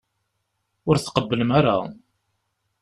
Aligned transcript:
Ur 0.87 0.95
tqebblem 0.97 1.49
ara. 1.59 1.77